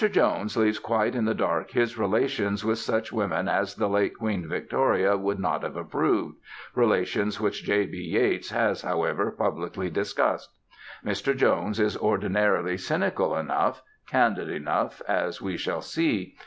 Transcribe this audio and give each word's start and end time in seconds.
Jones 0.11 0.57
leaves 0.57 0.79
quite 0.79 1.13
in 1.13 1.25
the 1.25 1.35
dark 1.35 1.69
his 1.69 1.95
relations 1.95 2.65
with 2.65 2.79
such 2.79 3.11
women 3.13 3.47
as 3.47 3.75
the 3.75 3.87
late 3.87 4.17
Queen 4.17 4.47
Victoria 4.49 5.15
would 5.15 5.37
not 5.37 5.61
have 5.61 5.75
approved, 5.75 6.37
relations 6.73 7.39
which 7.39 7.63
J. 7.63 7.85
B. 7.85 7.99
Yeats 7.99 8.49
has, 8.49 8.81
however, 8.81 9.29
publicly 9.29 9.91
discussed. 9.91 10.49
Mr. 11.05 11.37
Jones 11.37 11.79
is 11.79 11.95
ordinarily 11.97 12.79
cynical 12.79 13.35
enough, 13.37 13.83
candid 14.07 14.49
enough, 14.49 15.03
as 15.07 15.39
we 15.39 15.55
shall 15.55 15.83
see. 15.83 16.35